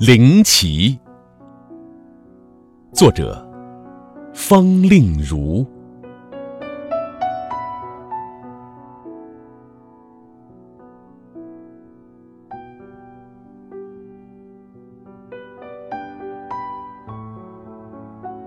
[0.00, 0.98] 灵奇，
[2.90, 3.46] 作者
[4.32, 5.66] 方令如。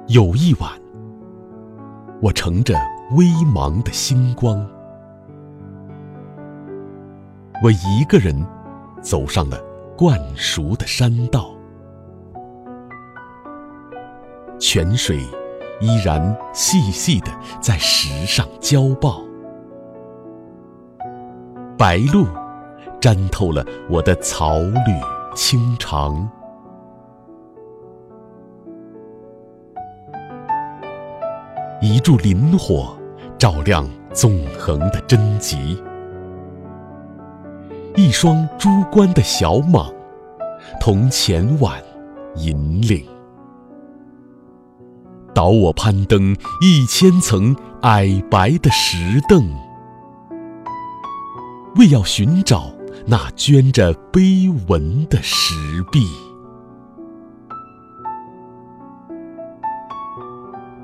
[0.08, 0.72] 有一晚，
[2.20, 2.74] 我乘着
[3.16, 4.68] 微茫的星光，
[7.64, 8.36] 我一个人
[9.04, 9.73] 走上了。
[10.04, 11.52] 灌熟的山道，
[14.60, 15.18] 泉水
[15.80, 19.22] 依然细细的在石上浇爆，
[21.78, 22.28] 白露
[23.00, 25.02] 沾透了我的草履
[25.38, 26.30] 青长，
[31.80, 32.94] 一柱磷火
[33.38, 35.82] 照亮纵横的真迹。
[37.96, 39.94] 一双珠关的小蟒，
[40.80, 41.82] 同前晚
[42.36, 43.06] 引领，
[45.34, 49.50] 导我攀登一千层矮白的石凳，
[51.76, 52.72] 为要寻找
[53.06, 55.56] 那镌着碑文的石
[55.92, 56.06] 壁。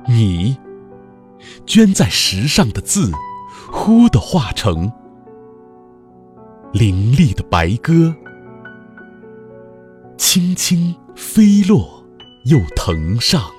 [0.08, 0.58] 你
[1.66, 3.12] 镌在石上的字，
[3.72, 4.92] 忽地化成。
[6.72, 8.16] 凌厉的白鸽，
[10.32, 12.06] 轻轻飞落，
[12.46, 13.50] 又腾上。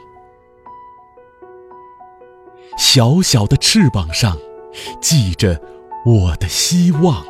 [2.78, 4.38] 小小的翅膀上，
[5.02, 5.60] 系着
[6.06, 7.26] 我的希望、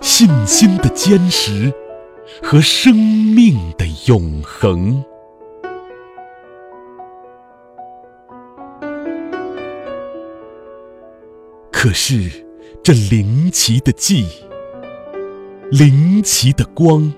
[0.00, 1.74] 信心的坚实
[2.40, 5.04] 和生命的永恒。
[11.72, 12.44] 可是。
[12.82, 14.44] 这灵奇的记忆，
[15.70, 17.12] 灵奇的光，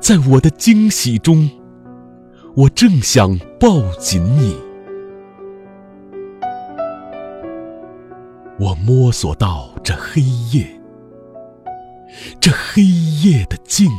[0.00, 1.48] 在我的惊喜中，
[2.56, 4.56] 我正想抱紧你。
[8.58, 10.22] 我摸索到这黑
[10.52, 10.66] 夜，
[12.40, 13.90] 这黑夜的静，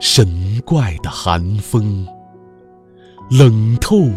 [0.00, 2.06] 神怪的寒风，
[3.30, 4.10] 冷透。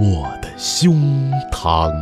[0.00, 1.92] 我的胸膛。